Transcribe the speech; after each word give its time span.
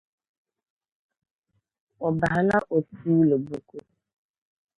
O 2.05 2.07
bahila 2.19 2.57
o 2.75 2.77
tuuli 2.97 3.35
buku. 3.45 3.77